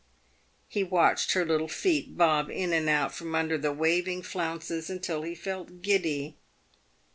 [0.67, 5.21] He watched her little feet bob in and out from under the waving flounces until
[5.21, 6.37] he felt giddy.